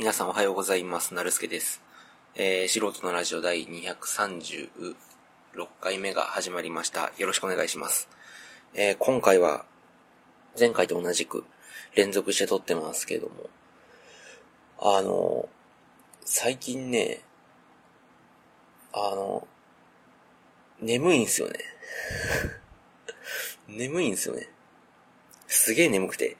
[0.00, 1.12] 皆さんおはようございます。
[1.12, 1.82] なるすけです。
[2.34, 4.70] えー、素人のラジオ第236
[5.78, 7.12] 回目が始まりました。
[7.18, 8.08] よろしくお願いします。
[8.72, 9.66] えー、今回は、
[10.58, 11.44] 前回と同じく
[11.94, 13.50] 連続して撮ってますけども、
[14.78, 15.50] あの、
[16.24, 17.20] 最近ね、
[18.94, 19.46] あの、
[20.80, 21.58] 眠いんすよね。
[23.68, 24.48] 眠いんすよね。
[25.46, 26.38] すげえ眠くて。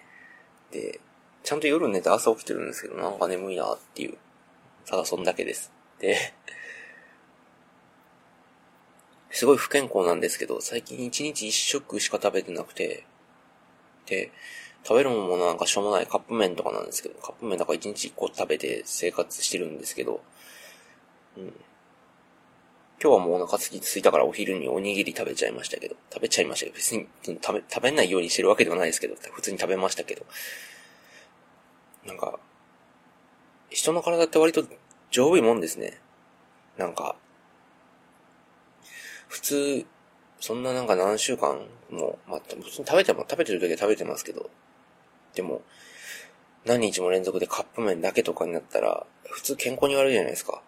[0.71, 0.99] で、
[1.51, 4.17] ちゃんと夜寝て朝起きてるんですけど、なんか眠いなっていう。
[4.87, 5.73] ただそんだけです。
[5.99, 6.33] で、
[9.33, 13.05] すごい不健康なんですけど、最近一日一食しか食べてなくて、
[14.07, 14.31] で、
[14.85, 20.23] 食べるものなんかしょうもないカップ麺とかなんですけど、カップ麺だから一日一個食べて生活してるんですけど、
[21.37, 21.47] うん。
[23.03, 27.09] 今日はもうお腹すきついたからお昼におにぎり食べちゃいましたけど、食べちゃいましたけど、別に
[27.43, 30.25] 食べ、食べないようにしてるわけではないですけど、普通に食べましたけど、
[32.07, 32.39] なんか、
[33.71, 34.65] 人の体って割と
[35.11, 36.01] 丈夫いもんですね。
[36.77, 37.17] なんか、
[39.29, 39.87] 普通、
[40.41, 44.51] そんななんか何週間も、まあ、普通に食べても、食べてる時は食べてますけど、
[45.35, 45.63] でも、
[46.65, 50.63] 何日も連続でカップ麺だけとかになったら、普通健康に悪いじゃないですか。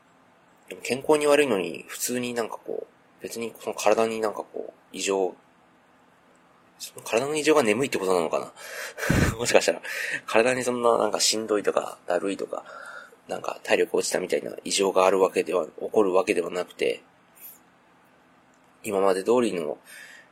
[0.68, 5.34] でも健康に悪いのに、普通になんかこう、別にその体になんかこう、異常、
[7.04, 8.38] 体の異常が眠いってことなのか
[9.32, 9.36] な？
[9.38, 9.82] もしかしたら、
[10.26, 12.64] 体にそんななんかしんどいとか、だるいとか、
[13.28, 17.02] なんか体力落ちたみたいな異常があるわけでは、起こるわけではなくて、
[18.82, 19.78] 今まで通りの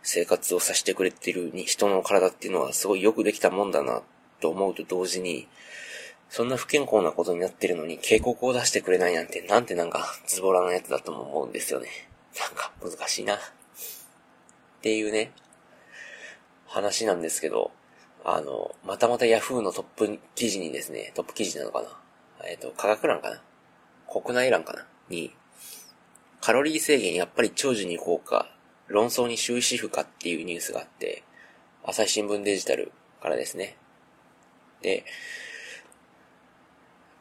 [0.02, 4.02] 生活をさせてくれてる人の体っていうのはすごいよくできたもんだな
[4.40, 5.46] と思うと同時に、
[6.28, 11.88] そんな不健康なことになってるのに警告を出してくれないなんて、なんてなんかズボラなやつだとも思うんですよね。
[12.38, 13.34] なんか難しいな。
[13.34, 13.38] っ
[14.82, 15.32] ていうね、
[16.70, 17.72] 話なんですけど、
[18.24, 21.88] あの、またまた Yahoo のトップ記事にですね、トップ記事なのかな？
[22.46, 23.42] えっ、と、科学欄かな？
[24.06, 24.86] 国内欄かな？
[25.08, 25.34] に、
[26.40, 28.48] カロリー制限やっぱり長寿に効果、
[28.86, 31.24] 論争に終止符かっていうニュースがあって、
[31.82, 33.76] 朝日新聞デジタルからですね。
[34.80, 35.04] で、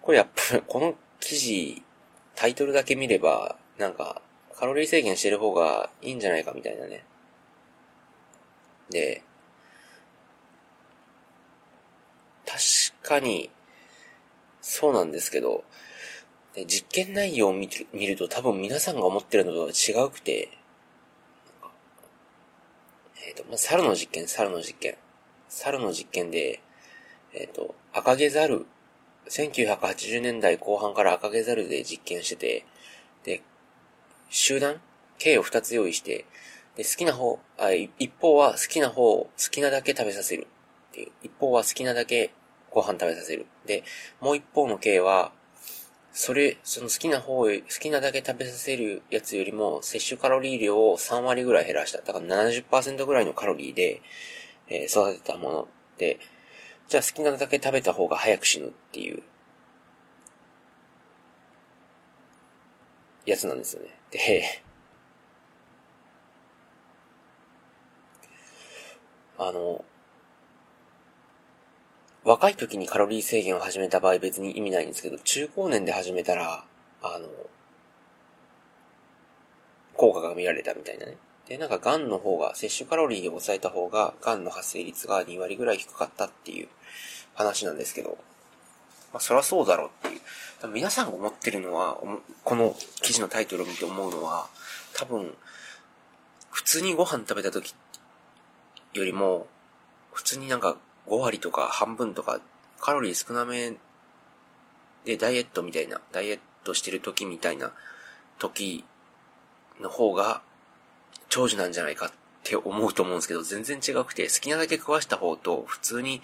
[0.02, 1.84] これやっぱ、この記事、
[2.36, 4.22] タイトルだけ見れば、なんか、
[4.56, 7.04] カロリー制限してる方がいいんじゃないかみたいなね。
[8.90, 9.24] で、
[12.50, 13.52] 確かに、
[14.60, 15.64] そうなんですけど、
[16.66, 20.50] 実験内容を見て見ると多分皆さんが思ってるのとは違うくて、
[23.28, 24.98] えっ、と、まあ、猿の実験、猿の実験。
[25.48, 26.64] 猿の実験で、
[27.34, 28.66] えっ、と、赤毛猿、
[29.30, 32.66] 1980年代後半から赤毛猿で実験してて、
[33.24, 33.44] で、
[34.30, 34.82] 集団
[35.20, 36.26] ?K を2つ用意して、
[36.76, 40.48] で、好きな方、あ、一方は好きな方を好きなだけ食べさせる
[40.90, 41.12] っていう。
[41.24, 42.32] 一方は好きなだけ
[42.72, 43.46] ご飯食べさせる。
[43.66, 43.84] で、
[44.22, 45.32] もう一方の K は、
[46.12, 47.50] それ、その好きな方、好
[47.80, 52.00] きなだけ食べさせるやつよりも、摂取カロリー量を3割ぐらい減らした。
[52.02, 54.02] だから70%ぐらいのカロリーで、
[54.68, 56.20] えー育てたもので、
[56.88, 59.24] じゃあ好きなだけ食べた方が早く死ぬっていう、
[63.26, 63.90] やつなんですよね。
[64.12, 64.64] で、
[69.38, 69.86] あの、
[72.30, 76.64] 若い時にカロリー制限を始めた場合別に意味ないんですけど、中高年で始めたら、
[77.02, 77.28] あの、
[79.96, 81.18] 効果が見られたみたいなね。
[81.48, 86.68] で、なんか癌の方が、摂取カロリーで抑えた方が、癌の発生率が2割ぐらい低かったっていう
[87.34, 88.20] 話なんですけど、
[89.12, 90.68] まあそりゃそうだろうっていう。
[90.72, 91.98] 皆さんが思ってるのは、
[92.44, 94.48] この記事のタイトルを見て思うのは、
[94.94, 95.36] 多分、
[96.52, 97.74] 普通にご飯食べた時
[98.94, 99.48] よりも、
[100.12, 100.78] 普通になんか
[101.10, 102.40] 5割とか半分とか、
[102.80, 103.74] カロリー少なめ
[105.06, 107.72] でダイエットみたいな、ダイエットしてる時みたいな
[108.38, 108.86] 時
[109.82, 110.42] の方が
[111.30, 112.12] 長寿なんじゃないかっ
[112.44, 116.22] て思うと思うんですけど、全然違くて、好きなだけ食わした方と、普通に、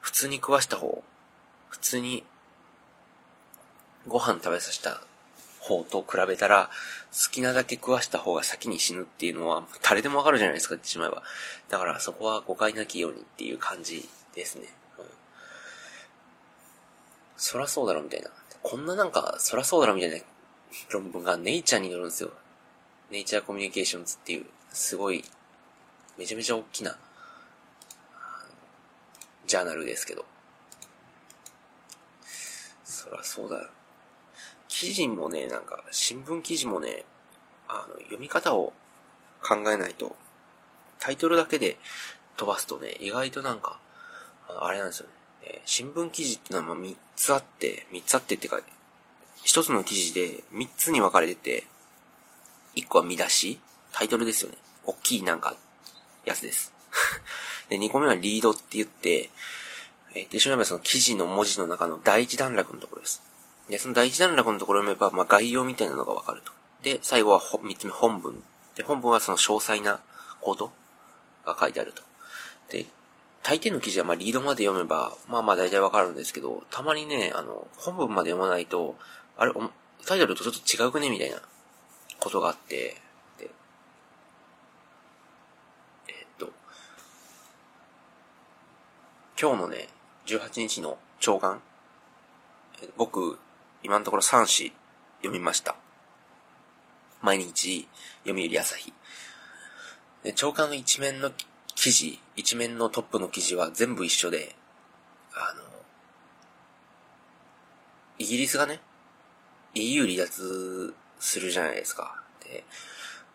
[0.00, 1.02] 普通に食わした方、
[1.68, 2.24] 普通に
[4.06, 5.02] ご飯食べさせた
[5.60, 6.70] 方と比べたら、
[7.12, 11.22] 好きなだけ食わした方が先に死ぬっていうのは、誰でもわかるじゃないですか、言ってしまえば。
[11.68, 14.66] だからそこは誤解なきようにっていう感じですね。
[14.98, 15.04] うん、
[17.36, 18.30] そらそうだろみたいな。
[18.62, 20.18] こんななんか、そらそうだろみたいな
[20.90, 22.30] 論文がネイチャーに載るんですよ。
[23.10, 25.24] ネイチャーコミュニケーションズっていう、すごい、
[26.18, 26.96] めちゃめちゃ大きな、
[29.46, 30.24] ジャーナルですけど。
[32.84, 33.68] そらそうだよ。
[34.68, 37.04] 記事もね、なんか、新聞記事もね、
[37.68, 38.72] あの、読み方を
[39.42, 40.16] 考えないと、
[40.98, 41.78] タイトルだけで
[42.36, 43.78] 飛ばすとね、意外となんか、
[44.48, 45.12] あれなんですよね。
[45.42, 48.60] えー、新聞記事ってのはま3つあって、3つあってっていうか、
[49.44, 51.64] 1つの記事で3つに分かれてて、
[52.74, 53.58] 1個は見出し
[53.92, 54.58] タイトルですよね。
[54.84, 55.56] 大きいなんか、
[56.24, 56.72] やつです。
[57.68, 59.30] で、2個目はリードって言って、
[60.14, 63.22] えー、で、しまえばその記事の文字の中の第一段落のところです。
[63.68, 66.52] で、その第一段落のところを読めば、まあ、概要みたいなのがわかると。
[66.82, 68.42] で、最後は3つ目本文。
[68.74, 70.00] で、本文はその詳細な
[70.40, 70.72] こと
[71.44, 72.02] が書いてあると。
[72.70, 72.86] で、
[73.46, 78.96] 大抵の記事はまあリードまで読めば、まあまあ大体わかるんですけど、たまにね、あの、本文まで読まないと、
[79.36, 79.52] あれ、
[80.04, 81.36] タイトルとちょっと違うくねみたいな
[82.18, 82.96] ことがあって、
[83.38, 83.48] で、
[86.08, 86.50] え、っと、
[89.40, 89.90] 今日のね、
[90.26, 91.62] 18日の長官、
[92.96, 93.38] 僕、
[93.84, 94.72] 今のところ3紙
[95.18, 95.76] 読みました。
[97.22, 97.86] 毎日、
[98.24, 98.92] 読売朝日。
[100.24, 101.30] で、長官の一面の
[101.86, 104.56] 記事、一面のトップの記事は全部一緒で、
[105.32, 105.62] あの、
[108.18, 108.80] イギリスがね、
[109.74, 112.24] EU 離脱するじゃないですか。
[112.42, 112.64] で、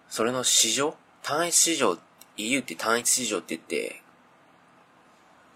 [0.10, 1.98] それの市場単一市場、
[2.36, 4.02] EU って単一市場って言って、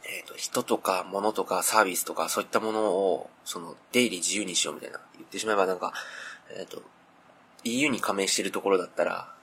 [0.05, 5.01] えっ、ー、と、人とか物とかサービスとかそういったものを、その、出入り自由にしようみたいな。
[5.15, 5.91] 言ってしまえばなんか、
[6.57, 6.81] えっ、ー、と、
[7.65, 9.34] EU に加盟してるところだったら、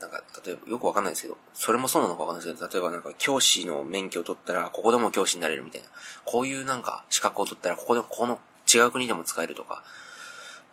[0.00, 5.88] なんか、例えば、よくわかんないですけど、それもそうなのかわかんないですけど、例えばなんか、教師の免許を取ったら、ここでも教師になれるみたいな。
[6.24, 8.38] こういうなんか、資格を取ったら、ここで、この
[8.72, 9.82] 違う国でも使えるとか。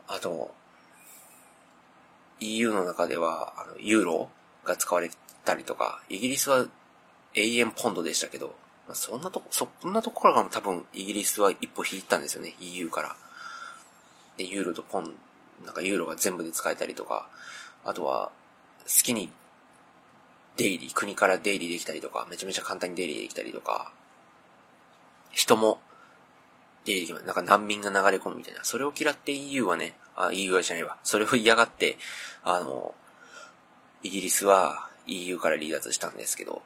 [0.07, 0.53] あと、
[2.39, 4.29] EU の中では、あの、ユーロ
[4.63, 5.09] が使われ
[5.43, 6.65] たりとか、イギリスは
[7.33, 8.55] 永遠ポンドでしたけど、
[8.93, 13.15] そんなとこ、そんなところからも多分イギリスは一歩引いたんですよね、EU から。
[14.37, 15.13] で、ユーロとポン、
[15.65, 17.27] なんかユーロが全部で使えたりとか、
[17.83, 18.31] あとは、
[18.87, 19.29] 好きに
[20.55, 23.91] 出入り、国から出入りできたりとか、めちゃめちゃ簡単に出入りできたりとか、
[25.31, 25.79] 人も
[26.85, 27.25] 出入りできます。
[27.25, 28.63] なんか難民が流れ込むみたいな。
[28.63, 30.97] それを嫌って EU はね、あ、EU はじゃないわ。
[31.03, 31.97] それを嫌がって、
[32.43, 32.95] あの、
[34.03, 36.61] イギリスは EU から離脱したんですけど、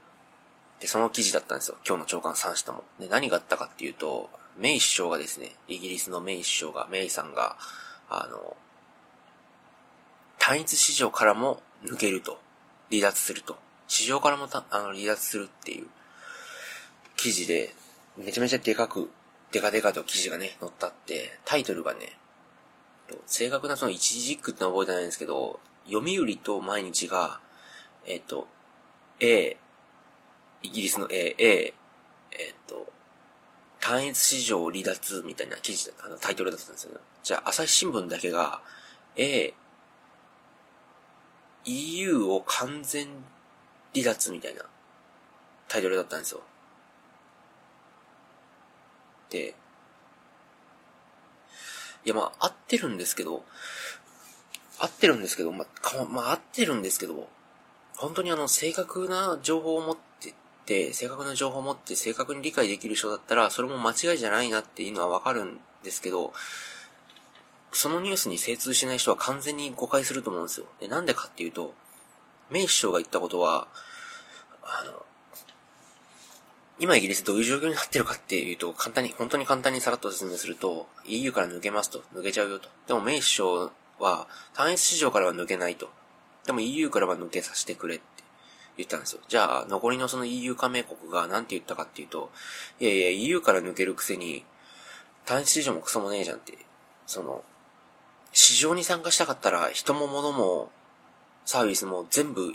[0.79, 1.77] で、その記事だったんですよ。
[1.85, 2.83] 今日の長官3紙とも。
[2.99, 7.57] で、何があったかっていうと、メイ首相がですね、イギリスのメイ首相が、メイさんが、
[8.09, 8.55] あの、
[10.39, 12.39] 単一市場からも抜けると。
[12.89, 13.57] 離脱すると。
[13.87, 15.87] 市場からもた、あの、離脱するっていう
[17.15, 17.73] 記事で、
[18.17, 19.09] めちゃめちゃでかく、
[19.51, 22.17] でかでかと記事がね、載ったって、タイトルがね、
[23.25, 27.39] 正確なその一時軸ってのは覚えてないんですけど、読売と毎日が、
[28.05, 28.47] えっ、と、
[29.19, 29.57] A、
[30.63, 31.73] イギリスの A、A、
[32.31, 32.91] えっと、
[33.79, 36.99] 単一市場離脱みたいな記事、あの、タイトルだったんですよね。
[37.23, 38.61] じゃあ、朝日新聞だけが、
[39.15, 39.53] A、
[41.65, 43.07] EU を完全
[43.93, 44.63] 離脱みたいな
[45.67, 46.41] タイトルだったんですよ。
[49.29, 49.55] で、
[52.03, 53.43] いや、まあ、合ってるんですけど、
[54.79, 57.29] 合ってるんですけど、まあ、まあ、合ってるんですけど、
[57.95, 60.33] 本当にあの、正確な情報を持って
[60.65, 66.33] て、正確な情報を持って正確に理解できる人だったら、それも間違いじゃないなっていうのはわかるんですけど、
[67.71, 70.65] そのニュースに精通しない人は完全に誤解すると思うんですよ。
[70.79, 71.73] で、なんでかっていうと、
[72.49, 73.67] メイ首相が言ったことは、
[74.63, 75.05] あの、
[76.79, 82.69] 今イギリスどういう状況になってるかっていうと、簡単に、本当に簡単にさらっと説明すると、EU から抜けますと、抜けちゃうよと。
[82.87, 85.89] でもメイ首相は、単一市場からは抜けないと。
[86.45, 88.03] でも EU からは抜けさせてくれって
[88.77, 89.21] 言ったんですよ。
[89.27, 92.31] じゃあ、残りのその EU 加盟国が何て言ったかっていうと、
[92.79, 94.43] いやいや、EU から抜けるくせに、
[95.25, 96.57] 単一市場もクソもねえじゃんって、
[97.05, 97.43] その、
[98.33, 100.71] 市場に参加したかったら、人も物も、
[101.45, 102.53] サービスも全部、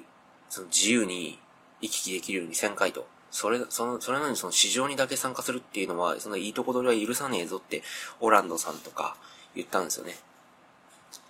[0.49, 1.39] その自由に
[1.81, 3.07] 行き来できるようにせんかいと。
[3.31, 7.83] それ、その、それなのにその市場にだけ参加するっていうのは、そのいいとこ取りは許さねえぞって、
[8.21, 9.17] オランドさんとか
[9.55, 10.17] 言ったんですよね。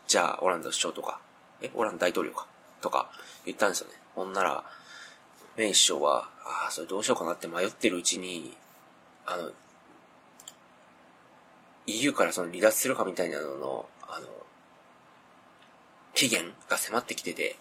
[0.06, 1.20] じゃあ、オランド首相とか、
[1.60, 2.46] え、オランド大統領か、
[2.80, 3.10] とか
[3.44, 3.94] 言ったんですよね。
[4.14, 4.64] ほんなら、
[5.56, 8.56] メイ首相は、ああ、それどうしようかなって迷ってるうちに、
[9.24, 9.50] あの、
[11.86, 14.26] EU からその離脱するかみたいなのの、あの、
[16.14, 17.56] 期限が迫ってきてて、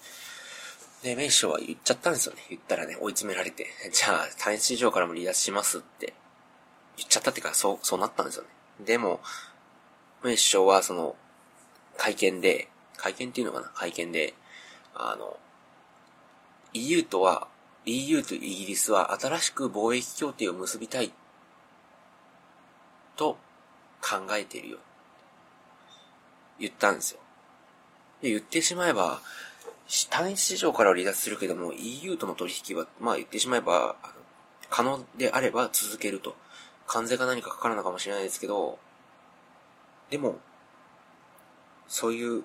[1.03, 2.43] で、メイ首相は言っちゃったんですよね。
[2.49, 3.67] 言ったらね、追い詰められて。
[3.91, 6.13] じゃあ、単一市場からも離脱しますって
[6.97, 8.49] 言っちゃったってか、そう、そうなったんですよね。
[8.85, 9.21] でも、
[10.23, 11.15] メイ首相はその、
[11.97, 13.69] 会見で、会見っていうのかな？
[13.69, 14.33] 会見で、
[14.95, 15.37] あの、
[16.73, 17.47] EU とは、
[17.85, 21.13] EU とイギリスは新しく貿易協定を結びたい
[23.15, 23.37] と
[24.01, 24.77] 考えているよ。
[26.59, 27.19] 言ったんですよ。
[28.21, 29.21] で、言ってしまえば、
[30.09, 33.95] 単一市場からは離脱するけども、EU との取引は、まあ言ってしまえば、
[34.69, 36.35] 可能であれば続けると。
[36.87, 38.77] 関税か何かかかるのかもしれないですけど、
[40.09, 40.37] でも、
[41.87, 42.43] そういう、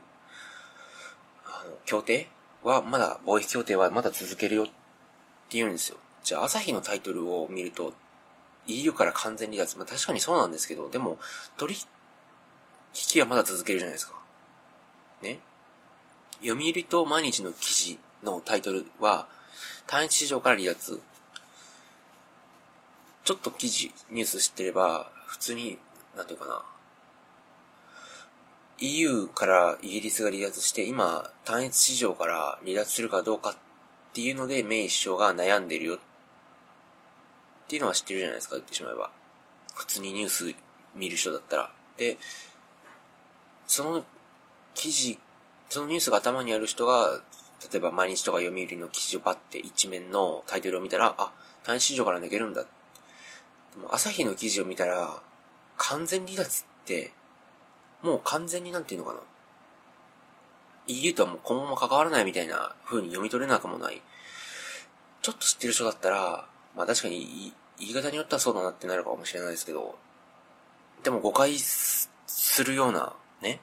[1.44, 2.28] あの、協定
[2.62, 4.72] はまだ、貿易協定はまだ続けるよって
[5.50, 5.98] 言うんですよ。
[6.24, 7.92] じゃあ、朝日のタイトルを見ると、
[8.66, 9.76] EU から完全離脱。
[9.76, 11.18] まあ確かにそうなんですけど、でも、
[11.56, 11.74] 取
[12.94, 14.14] 引はまだ続けるじゃないですか。
[15.22, 15.38] ね？
[16.42, 19.28] 読売と毎日の記事のタイトルは、
[19.86, 21.00] 単一市場から離脱。
[23.24, 25.78] ちょっと記事、ニュース知ってれば、普通に、
[26.16, 26.64] なんていうかな。
[28.78, 33.56] EU からイギリスが離脱して、今、単一市場から離脱するかどうかっ
[34.14, 35.98] ていうので、メイ首相が悩んでるよっ
[37.68, 39.10] ていうのは知ってるじゃないですか、言ってしまえば。
[39.74, 40.54] 普通にニュース
[40.94, 41.70] 見る人だったら。
[41.98, 42.16] で、
[43.70, 44.04] その
[44.74, 45.16] 記事、
[45.68, 47.20] そのニュースが頭にある人が、
[47.72, 51.30] 例えば毎日とか読売の記事をパって一面のタイトルを見たら、あ、
[51.62, 52.62] 単市場から抜けるんだ。
[52.62, 52.68] で
[53.80, 55.22] も朝日の記事を見たら、
[55.76, 57.12] 完全離脱って、
[58.02, 59.20] もう完全になんていうのかな。
[60.88, 64.02] EU とはもうこのまま関わらないみたいな風に読み取れなくもない。
[65.22, 69.96] ちょっと知ってる人だったら、まあ確かに言い方によってはそうだなってなるかもしれないですけど、
[71.04, 72.10] でも誤解す
[72.64, 73.60] るようなね、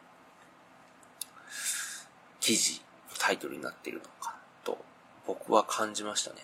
[2.40, 2.82] 記事、
[3.20, 4.78] タイトルになっているのかと
[5.26, 6.38] 僕は感じましたね。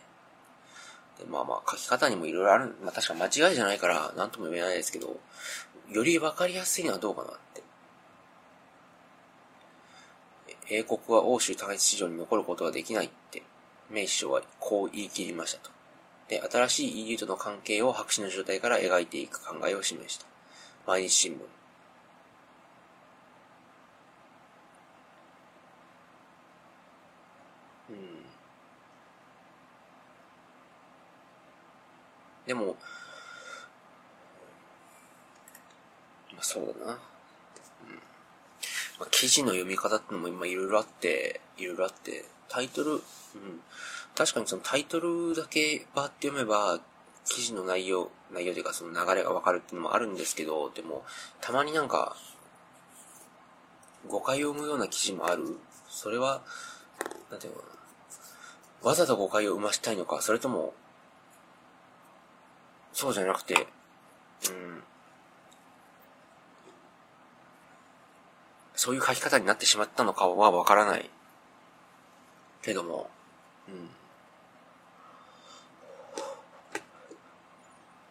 [1.19, 5.19] でまあまあ書き方にもいろいろある、まあ確か間違いじゃないから何とも言えないですけど、
[5.89, 7.63] よりわかりやすいのはどうかなって。
[10.69, 13.43] 英国は欧州単一市場に残ることはできないって、
[13.89, 15.71] 名首相はこう言い切りましたと。
[16.27, 20.25] で、新しい EU との関係を白紙の状態から描いていく考えを示した。
[20.87, 21.62] 毎日新聞。
[32.45, 32.75] でも、
[36.33, 36.91] まあそうだな。
[36.93, 36.99] うん
[38.99, 43.01] まあ、記事の読み方ってのも今いろいろあって、いろいろあって、タイトル、うん。
[44.15, 46.79] 確かにそのタイトルだけバーって読めば、
[47.25, 51.03] 記事の内容、内容というかその流れがわかるっていうのもあるんですけど、でも、
[51.41, 52.15] たまになんか、
[54.07, 55.57] 誤解を生むような記事もある。
[55.89, 56.41] それは、
[57.31, 57.67] なんていうのか
[58.83, 58.89] な。
[58.89, 60.73] わざと誤解を生ましたいのか、それとも、
[62.93, 63.67] そうじゃなくて、
[64.49, 64.83] うん、
[68.75, 71.09] そういう書き方になってしまったのかはわからない。
[72.61, 73.09] けども、
[73.67, 73.89] うん。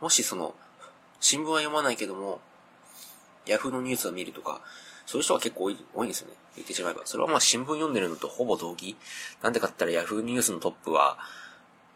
[0.01, 0.55] もしその、
[1.21, 2.41] 新聞は読まないけども、
[3.47, 4.61] ヤフーのニュースを見るとか、
[5.07, 6.35] そういう人は結構多い多いんですよね。
[6.57, 7.03] 言ってしまえば。
[7.05, 8.97] それはまあ新聞読んでるのとほぼ同義。
[9.43, 11.19] なんでかって言ったらヤフーニュースのトップは、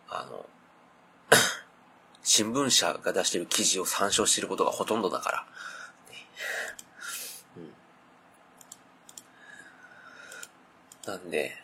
[0.08, 0.46] あの、
[2.28, 5.46] 新聞社が出してる記事を参照していることがほとんどだから。
[7.56, 7.72] うん
[11.06, 11.56] なんで、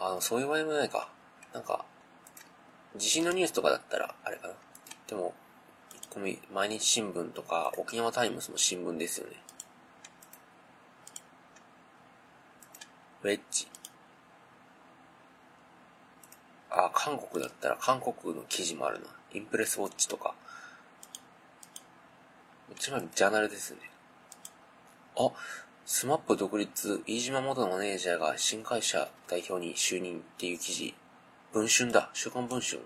[0.00, 1.10] あの、そういう場合もないか。
[1.52, 1.84] なんか、
[2.96, 4.54] 地震のニュースとかだったら、あれかな。
[5.08, 5.34] でも、
[6.08, 9.42] この毎日新聞とか、沖縄タイムズの新聞ですよね。
[13.24, 13.68] Wedge。
[16.70, 19.06] あ、韓国だったら韓国の記事もあるな。
[19.34, 20.34] Impress Watch とか。
[22.74, 23.80] 一番ジャーナルですね。
[25.18, 25.30] あ、
[25.84, 30.94] SMAP 独立、飯島元マネージャーが新会社代表に就任っていう記事。
[31.52, 32.08] 文春だ。
[32.14, 32.80] 週刊文春。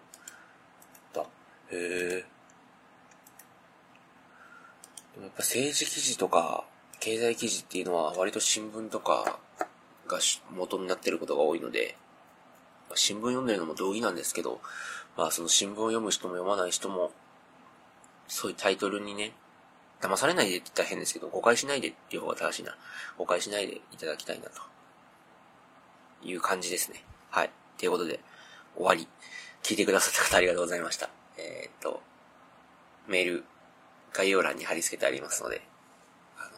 [1.14, 1.22] だ。
[1.22, 1.26] へ
[1.70, 2.24] え。
[5.14, 6.64] でもやっぱ政治記事とか、
[6.98, 9.38] 経済記事っていうのは割と新聞とか
[10.08, 10.18] が
[10.50, 11.96] 元になってることが多いので、
[12.94, 14.60] 新聞読んでるのも同義なんですけど、
[15.16, 17.12] まあその新聞を読む人も読まない人も、
[18.28, 19.32] そういうタイトルにね、
[20.00, 22.76] 騙されないでって言ったら変ですけど、誤解しないでっていう方が正しいな。
[23.16, 24.62] 誤解しないでいただきたいなと。
[26.22, 27.04] いう感じですね。
[27.30, 27.50] はい。
[27.78, 28.20] ということで、
[28.76, 29.08] 終わり。
[29.62, 31.10] 聞いてくださった方ありがとうございました。
[31.36, 32.00] えー、っと、
[33.06, 33.44] メール、
[34.12, 35.62] 概要欄に貼り付けてありますので、
[36.36, 36.48] あの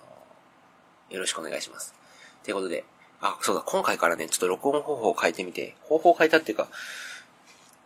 [1.11, 1.95] ー、よろしくお願いします。
[2.43, 2.85] ということで、
[3.21, 6.69] あ、そうだ、今回からね、ちょっと録音方法を変えてみて、方法を変えたっていうか、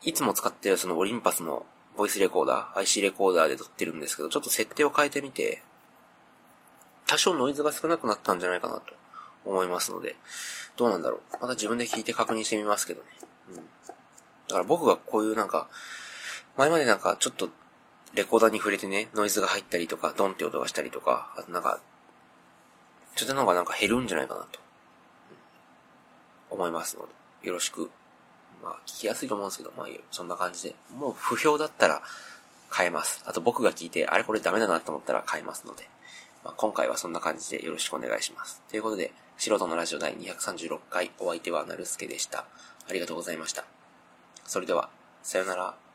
[0.02, 5.62] いつも使ってるそのオリンパスのボイスレコーダー、IC レコーダーで撮ってるんですけど、ちょっと設定を変えてみて、
[7.06, 8.94] 多少ノイズが少なくなったんじゃないかなと
[9.44, 10.16] 思いますので、
[10.76, 11.20] どうなんだろう。
[11.40, 13.08] また自分で聞いて確認してみますけどね。
[13.50, 13.56] うん。
[13.56, 13.62] だ
[14.48, 15.68] から僕がこういうなんか、
[16.56, 17.48] 前までなんかちょっと
[18.14, 21.80] レコーダーに触れてね、ノイズが入ったりとか、ドンって音がしたりとか、あとなんか、
[23.16, 24.60] ちょっとなんかなんか減るんじゃないかなと、
[26.54, 27.06] 思いますの
[27.42, 27.90] で、よろしく
[28.64, 30.74] まあ、聞きやすいと思うんですけど、まあ、そんな感じで。
[30.96, 32.02] もう不評だったら
[32.74, 33.22] 変えます。
[33.26, 35.88] あと僕が聞いて、あれこれダメだなと思ったら変えますので、
[36.42, 38.62] まあ、今回はそんな感じでよろしくお願いします。
[38.70, 42.46] ということで、素人のラジオ第236回、お相手はなるすけでした。
[42.88, 43.64] ありがとうございました。
[44.46, 44.88] それでは、
[45.22, 45.83] さよなら。